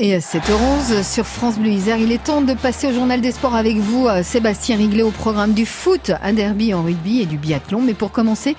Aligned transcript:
Et 0.00 0.14
à 0.14 0.18
7h11 0.20 1.02
sur 1.02 1.26
France 1.26 1.58
Bleu 1.58 1.70
Isère, 1.70 1.96
il 1.98 2.12
est 2.12 2.22
temps 2.22 2.40
de 2.40 2.54
passer 2.54 2.86
au 2.86 2.92
journal 2.92 3.20
des 3.20 3.32
sports 3.32 3.56
avec 3.56 3.78
vous, 3.78 4.06
euh, 4.06 4.22
Sébastien 4.22 4.76
Riglet, 4.76 5.02
au 5.02 5.10
programme 5.10 5.54
du 5.54 5.66
foot, 5.66 6.12
un 6.22 6.32
derby 6.34 6.72
en 6.72 6.84
rugby 6.84 7.20
et 7.20 7.26
du 7.26 7.36
biathlon. 7.36 7.82
Mais 7.82 7.94
pour 7.94 8.12
commencer, 8.12 8.54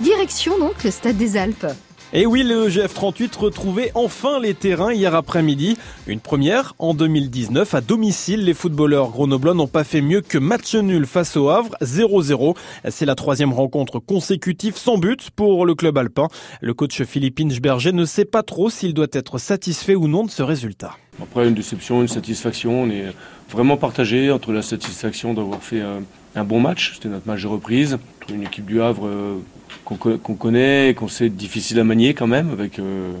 direction 0.00 0.58
donc 0.58 0.82
le 0.82 0.90
Stade 0.90 1.16
des 1.16 1.36
Alpes. 1.36 1.66
Et 2.14 2.26
oui, 2.26 2.42
le 2.42 2.68
GF38 2.68 3.38
retrouvait 3.38 3.90
enfin 3.94 4.38
les 4.38 4.52
terrains 4.52 4.92
hier 4.92 5.14
après-midi. 5.14 5.78
Une 6.06 6.20
première 6.20 6.74
en 6.78 6.92
2019 6.92 7.72
à 7.72 7.80
domicile. 7.80 8.44
Les 8.44 8.52
footballeurs 8.52 9.08
grenoblois 9.08 9.54
n'ont 9.54 9.66
pas 9.66 9.82
fait 9.82 10.02
mieux 10.02 10.20
que 10.20 10.36
match 10.36 10.74
nul 10.74 11.06
face 11.06 11.38
au 11.38 11.48
Havre, 11.48 11.74
0-0. 11.80 12.54
C'est 12.90 13.06
la 13.06 13.14
troisième 13.14 13.54
rencontre 13.54 13.98
consécutive 13.98 14.76
sans 14.76 14.98
but 14.98 15.30
pour 15.30 15.64
le 15.64 15.74
club 15.74 15.96
alpin. 15.96 16.28
Le 16.60 16.74
coach 16.74 17.02
Philippe 17.02 17.40
Inchberger 17.40 17.92
ne 17.92 18.04
sait 18.04 18.26
pas 18.26 18.42
trop 18.42 18.68
s'il 18.68 18.92
doit 18.92 19.06
être 19.12 19.38
satisfait 19.38 19.94
ou 19.94 20.06
non 20.06 20.24
de 20.24 20.30
ce 20.30 20.42
résultat. 20.42 20.98
Après 21.22 21.48
une 21.48 21.54
déception, 21.54 22.02
une 22.02 22.08
satisfaction, 22.08 22.82
on 22.82 22.90
est 22.90 23.06
vraiment 23.50 23.78
partagé 23.78 24.30
entre 24.30 24.52
la 24.52 24.60
satisfaction 24.60 25.32
d'avoir 25.32 25.62
fait 25.62 25.80
un 26.34 26.44
bon 26.44 26.60
match, 26.60 26.92
c'était 26.94 27.08
notre 27.08 27.26
match 27.26 27.42
de 27.42 27.48
reprise, 27.48 27.98
une 28.32 28.42
équipe 28.42 28.66
du 28.66 28.80
Havre 28.80 29.06
euh, 29.06 29.38
qu'on 29.84 30.34
connaît, 30.34 30.94
qu'on 30.94 31.08
sait 31.08 31.28
difficile 31.28 31.78
à 31.78 31.84
manier 31.84 32.14
quand 32.14 32.26
même, 32.26 32.50
avec 32.50 32.78
euh, 32.78 33.12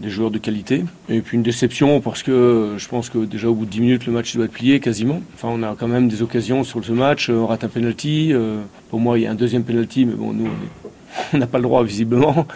des 0.00 0.10
joueurs 0.10 0.30
de 0.30 0.38
qualité. 0.38 0.84
Et 1.08 1.20
puis 1.20 1.36
une 1.36 1.42
déception 1.42 2.00
parce 2.00 2.22
que 2.22 2.74
je 2.76 2.88
pense 2.88 3.08
que 3.08 3.18
déjà 3.18 3.48
au 3.48 3.54
bout 3.54 3.64
de 3.64 3.70
10 3.70 3.80
minutes, 3.80 4.06
le 4.06 4.12
match 4.12 4.34
doit 4.36 4.44
être 4.44 4.52
plié 4.52 4.80
quasiment. 4.80 5.22
Enfin, 5.34 5.48
on 5.50 5.62
a 5.62 5.74
quand 5.78 5.88
même 5.88 6.08
des 6.08 6.22
occasions 6.22 6.64
sur 6.64 6.84
ce 6.84 6.92
match. 6.92 7.30
On 7.30 7.46
rate 7.46 7.64
un 7.64 7.68
penalty. 7.68 8.30
Euh, 8.32 8.60
pour 8.90 9.00
moi, 9.00 9.18
il 9.18 9.22
y 9.22 9.26
a 9.26 9.30
un 9.30 9.34
deuxième 9.34 9.64
penalty, 9.64 10.04
mais 10.04 10.14
bon, 10.14 10.32
nous, 10.32 10.48
on 11.32 11.38
n'a 11.38 11.46
pas 11.46 11.58
le 11.58 11.64
droit 11.64 11.82
visiblement. 11.84 12.46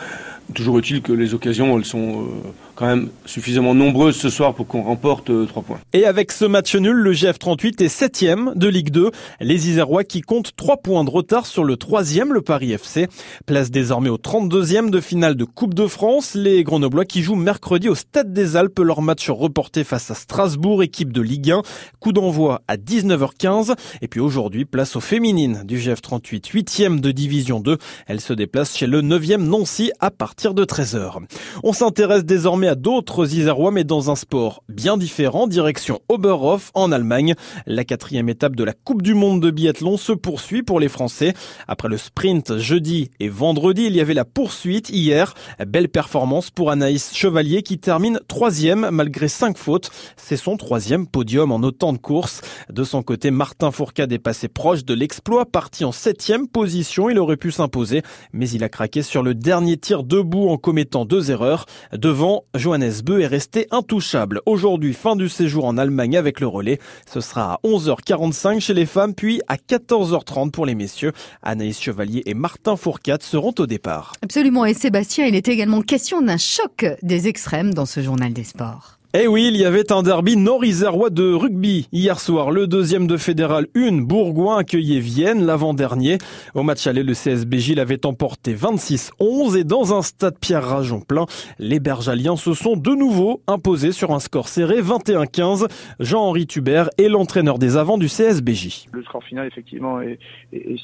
Toujours 0.54 0.78
utile 0.78 1.02
que 1.02 1.12
les 1.12 1.34
occasions, 1.34 1.78
elles 1.78 1.84
sont 1.84 2.26
quand 2.74 2.86
même 2.86 3.10
suffisamment 3.26 3.74
nombreuses 3.74 4.16
ce 4.16 4.28
soir 4.28 4.54
pour 4.54 4.66
qu'on 4.66 4.82
remporte 4.82 5.26
3 5.26 5.32
euh, 5.32 5.46
points. 5.64 5.80
Et 5.92 6.04
avec 6.04 6.32
ce 6.32 6.44
match 6.44 6.74
nul, 6.74 6.96
le 6.96 7.12
GF38 7.12 7.82
est 7.82 7.88
7 7.88 8.24
de 8.54 8.68
Ligue 8.68 8.90
2. 8.90 9.10
Les 9.40 9.68
Isérois 9.68 10.04
qui 10.04 10.20
comptent 10.20 10.54
3 10.56 10.78
points 10.78 11.04
de 11.04 11.10
retard 11.10 11.46
sur 11.46 11.64
le 11.64 11.76
3 11.76 12.02
le 12.32 12.42
Paris 12.42 12.72
FC. 12.72 13.08
Place 13.46 13.70
désormais 13.70 14.08
au 14.08 14.16
32e 14.16 14.90
de 14.90 15.00
finale 15.00 15.36
de 15.36 15.44
Coupe 15.44 15.74
de 15.74 15.86
France. 15.86 16.34
Les 16.34 16.64
Grenoblois 16.64 17.04
qui 17.04 17.22
jouent 17.22 17.36
mercredi 17.36 17.88
au 17.88 17.94
Stade 17.94 18.32
des 18.32 18.56
Alpes 18.56 18.78
leur 18.80 19.00
match 19.00 19.30
reporté 19.30 19.84
face 19.84 20.10
à 20.10 20.14
Strasbourg, 20.14 20.82
équipe 20.82 21.12
de 21.12 21.20
Ligue 21.20 21.52
1. 21.52 21.62
Coup 22.00 22.12
d'envoi 22.12 22.62
à 22.68 22.76
19h15. 22.76 23.74
Et 24.00 24.08
puis 24.08 24.20
aujourd'hui, 24.20 24.64
place 24.64 24.96
aux 24.96 25.00
féminines 25.00 25.62
du 25.64 25.78
GF38, 25.78 26.52
8e 26.52 27.00
de 27.00 27.12
Division 27.12 27.60
2. 27.60 27.78
Elles 28.06 28.20
se 28.20 28.32
déplacent 28.32 28.76
chez 28.76 28.86
le 28.86 29.02
9e 29.02 29.36
Nancy 29.36 29.92
à 30.00 30.10
partir 30.10 30.31
de 30.34 30.64
13h. 30.64 31.18
On 31.62 31.72
s'intéresse 31.72 32.24
désormais 32.24 32.66
à 32.66 32.74
d'autres 32.74 33.34
Isérois, 33.34 33.70
mais 33.70 33.84
dans 33.84 34.10
un 34.10 34.16
sport 34.16 34.64
bien 34.68 34.96
différent, 34.96 35.46
direction 35.46 36.00
Oberhof 36.08 36.70
en 36.74 36.90
Allemagne. 36.90 37.34
La 37.66 37.84
quatrième 37.84 38.28
étape 38.28 38.56
de 38.56 38.64
la 38.64 38.72
Coupe 38.72 39.02
du 39.02 39.14
Monde 39.14 39.40
de 39.40 39.50
biathlon 39.50 39.96
se 39.96 40.12
poursuit 40.12 40.62
pour 40.62 40.80
les 40.80 40.88
Français. 40.88 41.34
Après 41.68 41.88
le 41.88 41.96
sprint 41.96 42.56
jeudi 42.58 43.10
et 43.20 43.28
vendredi, 43.28 43.84
il 43.84 43.94
y 43.94 44.00
avait 44.00 44.14
la 44.14 44.24
poursuite 44.24 44.90
hier. 44.90 45.34
Belle 45.64 45.88
performance 45.88 46.50
pour 46.50 46.70
Anaïs 46.70 47.14
Chevalier 47.14 47.62
qui 47.62 47.78
termine 47.78 48.18
troisième 48.26 48.88
malgré 48.90 49.28
cinq 49.28 49.58
fautes. 49.58 49.90
C'est 50.16 50.36
son 50.36 50.56
troisième 50.56 51.06
podium 51.06 51.52
en 51.52 51.60
autant 51.60 51.92
de 51.92 51.98
courses. 51.98 52.40
De 52.70 52.82
son 52.82 53.02
côté, 53.02 53.30
Martin 53.30 53.70
Fourcade 53.70 54.12
est 54.12 54.18
passé 54.18 54.48
proche 54.48 54.84
de 54.84 54.94
l'exploit, 54.94 55.46
parti 55.46 55.84
en 55.84 55.92
septième 55.92 56.48
position. 56.48 57.10
Il 57.10 57.18
aurait 57.18 57.36
pu 57.36 57.52
s'imposer, 57.52 58.02
mais 58.32 58.48
il 58.50 58.64
a 58.64 58.68
craqué 58.68 59.02
sur 59.02 59.22
le 59.22 59.34
dernier 59.34 59.76
tir 59.76 60.02
debout 60.22 60.48
en 60.48 60.56
commettant 60.56 61.04
deux 61.04 61.30
erreurs. 61.30 61.66
Devant 61.92 62.44
Johannes 62.54 62.92
Beu 63.04 63.20
est 63.20 63.26
resté 63.26 63.66
intouchable. 63.70 64.40
Aujourd'hui, 64.46 64.94
fin 64.94 65.16
du 65.16 65.28
séjour 65.28 65.64
en 65.64 65.76
Allemagne 65.76 66.16
avec 66.16 66.40
le 66.40 66.46
relais. 66.46 66.78
Ce 67.12 67.20
sera 67.20 67.54
à 67.54 67.60
11h45 67.64 68.60
chez 68.60 68.74
les 68.74 68.86
femmes, 68.86 69.14
puis 69.14 69.40
à 69.48 69.56
14h30 69.56 70.50
pour 70.50 70.66
les 70.66 70.74
messieurs. 70.74 71.12
Anaïs 71.42 71.80
Chevalier 71.80 72.22
et 72.26 72.34
Martin 72.34 72.76
Fourcade 72.76 73.22
seront 73.22 73.54
au 73.58 73.66
départ. 73.66 74.12
Absolument. 74.22 74.64
Et 74.64 74.74
Sébastien, 74.74 75.26
il 75.26 75.34
est 75.34 75.48
également 75.48 75.82
question 75.82 76.22
d'un 76.22 76.38
choc 76.38 76.86
des 77.02 77.28
extrêmes 77.28 77.74
dans 77.74 77.86
ce 77.86 78.00
journal 78.00 78.32
des 78.32 78.44
sports. 78.44 78.98
Eh 79.14 79.26
oui, 79.26 79.50
il 79.52 79.58
y 79.58 79.66
avait 79.66 79.92
un 79.92 80.02
derby 80.02 80.38
nord-isérois 80.38 81.10
de 81.10 81.34
rugby 81.34 81.86
hier 81.92 82.18
soir. 82.18 82.50
Le 82.50 82.66
deuxième 82.66 83.06
de 83.06 83.18
Fédéral 83.18 83.66
1, 83.76 84.00
Bourgoin 84.00 84.56
accueillait 84.56 85.00
Vienne 85.00 85.44
l'avant-dernier. 85.44 86.16
Au 86.54 86.62
match 86.62 86.86
aller, 86.86 87.02
le 87.02 87.12
CSBJ 87.12 87.74
l'avait 87.74 88.06
emporté 88.06 88.54
26-11 88.54 89.58
et 89.58 89.64
dans 89.64 89.94
un 89.94 90.00
stade 90.00 90.38
Pierre 90.40 90.64
Rajon 90.64 91.02
plein, 91.02 91.26
les 91.58 91.78
Bergaliens 91.78 92.36
se 92.36 92.54
sont 92.54 92.74
de 92.74 92.92
nouveau 92.92 93.42
imposés 93.48 93.92
sur 93.92 94.12
un 94.12 94.18
score 94.18 94.48
serré 94.48 94.80
21-15. 94.80 95.70
Jean-Henri 96.00 96.46
Tubert 96.46 96.88
est 96.96 97.10
l'entraîneur 97.10 97.58
des 97.58 97.76
avants 97.76 97.98
du 97.98 98.06
CSBJ. 98.06 98.86
Le 98.92 99.02
score 99.02 99.22
final 99.24 99.46
effectivement 99.46 100.00
est, 100.00 100.18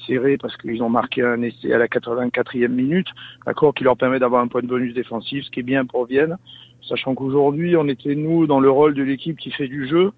serré 0.07 0.37
parce 0.37 0.55
qu'ils 0.59 0.83
ont 0.83 0.91
marqué 0.91 1.23
un 1.23 1.41
essai 1.41 1.73
à 1.73 1.79
la 1.79 1.87
84e 1.87 2.69
minute, 2.69 3.09
d'accord, 3.47 3.73
qui 3.73 3.85
leur 3.85 3.97
permet 3.97 4.19
d'avoir 4.19 4.43
un 4.43 4.49
point 4.49 4.61
de 4.61 4.67
bonus 4.67 4.93
défensif, 4.93 5.47
ce 5.47 5.51
qui 5.51 5.61
est 5.61 5.63
bien 5.63 5.87
pour 5.87 6.05
Vienne 6.05 6.37
sachant 6.83 7.15
qu'aujourd'hui, 7.15 7.77
on 7.77 7.89
était 7.89 8.15
nous 8.15 8.47
dans 8.47 8.61
le 8.61 8.71
rôle 8.71 8.95
de 8.95 9.03
l'équipe 9.03 9.39
qui 9.39 9.51
fait 9.51 9.69
du 9.69 9.87
jeu 9.89 10.13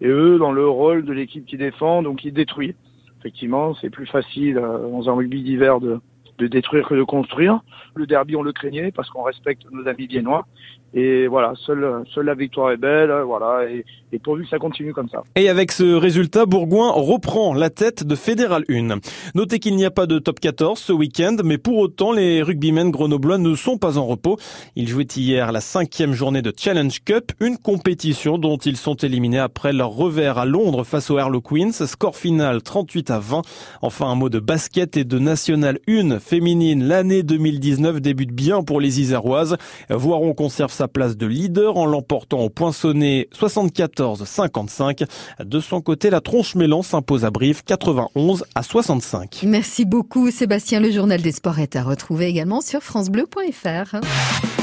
et 0.00 0.08
eux 0.08 0.38
dans 0.38 0.52
le 0.52 0.68
rôle 0.68 1.04
de 1.04 1.12
l'équipe 1.12 1.44
qui 1.46 1.56
défend, 1.56 2.02
donc 2.02 2.18
qui 2.20 2.32
détruit. 2.32 2.74
Effectivement, 3.20 3.74
c'est 3.80 3.90
plus 3.90 4.06
facile 4.06 4.58
euh, 4.58 4.90
dans 4.90 5.08
un 5.08 5.14
rugby 5.14 5.42
d'hiver 5.42 5.80
de, 5.80 6.00
de 6.38 6.46
détruire 6.46 6.88
que 6.88 6.94
de 6.94 7.02
construire. 7.02 7.60
Le 7.94 8.06
derby, 8.06 8.36
on 8.36 8.42
le 8.42 8.52
craignait 8.52 8.92
parce 8.92 9.10
qu'on 9.10 9.22
respecte 9.22 9.62
nos 9.72 9.86
amis 9.88 10.06
viennois. 10.06 10.46
Et 10.94 11.26
voilà, 11.26 11.52
seule, 11.66 12.02
seule 12.14 12.24
la 12.24 12.34
victoire 12.34 12.70
est 12.70 12.78
belle, 12.78 13.12
voilà, 13.26 13.68
et, 13.68 13.84
et, 14.10 14.18
pourvu 14.18 14.44
que 14.44 14.48
ça 14.48 14.58
continue 14.58 14.94
comme 14.94 15.10
ça. 15.10 15.22
Et 15.36 15.50
avec 15.50 15.70
ce 15.70 15.84
résultat, 15.84 16.46
Bourgoin 16.46 16.90
reprend 16.92 17.52
la 17.52 17.68
tête 17.68 18.04
de 18.04 18.14
Fédéral 18.14 18.64
1. 18.70 18.96
Notez 19.34 19.58
qu'il 19.58 19.76
n'y 19.76 19.84
a 19.84 19.90
pas 19.90 20.06
de 20.06 20.18
top 20.18 20.40
14 20.40 20.78
ce 20.78 20.92
week-end, 20.94 21.36
mais 21.44 21.58
pour 21.58 21.76
autant, 21.76 22.12
les 22.12 22.42
rugbymen 22.42 22.90
grenoblois 22.90 23.36
ne 23.36 23.54
sont 23.54 23.76
pas 23.76 23.98
en 23.98 24.06
repos. 24.06 24.38
Ils 24.76 24.88
jouaient 24.88 25.04
hier 25.04 25.52
la 25.52 25.60
cinquième 25.60 26.14
journée 26.14 26.40
de 26.40 26.54
Challenge 26.56 27.04
Cup, 27.04 27.32
une 27.38 27.58
compétition 27.58 28.38
dont 28.38 28.56
ils 28.56 28.78
sont 28.78 28.96
éliminés 28.96 29.40
après 29.40 29.74
leur 29.74 29.90
revers 29.90 30.38
à 30.38 30.46
Londres 30.46 30.84
face 30.84 31.10
aux 31.10 31.18
Harlequins. 31.18 31.72
Score 31.72 32.16
final 32.16 32.62
38 32.62 33.10
à 33.10 33.18
20. 33.18 33.42
Enfin, 33.82 34.06
un 34.06 34.14
mot 34.14 34.30
de 34.30 34.40
basket 34.40 34.96
et 34.96 35.04
de 35.04 35.18
National 35.18 35.78
1 35.86 36.18
féminine. 36.28 36.84
L'année 36.84 37.22
2019 37.22 38.00
débute 38.00 38.32
bien 38.32 38.62
pour 38.62 38.80
les 38.80 39.00
Iséroises. 39.00 39.56
Voiron 39.88 40.34
conserve 40.34 40.70
sa 40.70 40.86
place 40.86 41.16
de 41.16 41.26
leader 41.26 41.76
en 41.76 41.86
l'emportant 41.86 42.40
au 42.40 42.50
poinçonné 42.50 43.28
74-55. 43.34 45.06
De 45.44 45.60
son 45.60 45.80
côté, 45.80 46.10
la 46.10 46.20
tronche 46.20 46.54
mélan 46.54 46.82
s'impose 46.82 47.24
à 47.24 47.30
Brive 47.30 47.62
91 47.64 48.44
à 48.54 48.62
65. 48.62 49.40
Merci 49.44 49.84
beaucoup 49.84 50.30
Sébastien. 50.30 50.80
Le 50.80 50.90
journal 50.90 51.22
des 51.22 51.32
sports 51.32 51.58
est 51.58 51.76
à 51.76 51.82
retrouver 51.82 52.26
également 52.26 52.60
sur 52.60 52.82
francebleu.fr. 52.82 53.96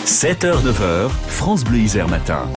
7h-9h, 0.06 1.10
France 1.28 1.64
Bleu 1.64 1.80
Isère 1.80 2.08
Matin. 2.08 2.48